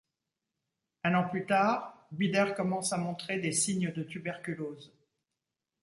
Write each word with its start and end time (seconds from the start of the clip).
Un 1.03 1.13
an 1.13 1.29
plus 1.29 1.45
tard, 1.45 2.07
Bidder 2.11 2.53
commence 2.57 2.91
à 2.91 2.97
montrer 2.97 3.37
des 3.37 3.51
signes 3.51 3.91
de 3.93 4.01
tuberculose. 4.01 4.91